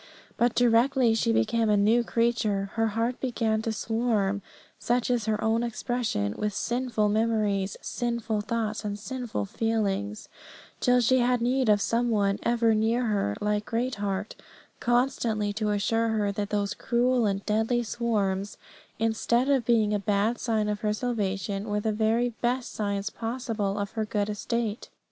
But 0.35 0.55
directly 0.55 1.13
she 1.13 1.31
became 1.31 1.69
a 1.69 1.77
new 1.77 2.03
creature, 2.03 2.71
her 2.73 2.87
heart 2.97 3.19
began 3.19 3.61
to 3.61 3.71
swarm, 3.71 4.41
such 4.79 5.11
is 5.11 5.27
her 5.27 5.39
own 5.43 5.61
expression, 5.61 6.33
with 6.39 6.55
sinful 6.55 7.07
memories, 7.07 7.77
sinful 7.81 8.41
thoughts, 8.41 8.83
and 8.83 8.97
sinful 8.97 9.45
feelings; 9.45 10.27
till 10.79 11.01
she 11.01 11.19
had 11.19 11.39
need 11.39 11.69
of 11.69 11.83
some 11.83 12.09
one 12.09 12.39
ever 12.41 12.73
near 12.73 13.05
her, 13.05 13.37
like 13.41 13.63
Greatheart, 13.65 14.33
constantly 14.79 15.53
to 15.53 15.69
assure 15.69 16.07
her 16.09 16.31
that 16.31 16.49
those 16.49 16.73
cruel 16.73 17.27
and 17.27 17.45
deadly 17.45 17.83
swarms, 17.83 18.57
instead 18.97 19.49
of 19.49 19.65
being 19.65 19.93
a 19.93 19.99
bad 19.99 20.39
sign 20.39 20.67
of 20.67 20.79
her 20.79 20.93
salvation, 20.93 21.69
were 21.69 21.79
the 21.79 21.91
very 21.93 22.29
best 22.41 22.73
signs 22.73 23.11
possible 23.11 23.77
of 23.77 23.91
her 23.91 24.05
good 24.05 24.29
estate. 24.31 24.89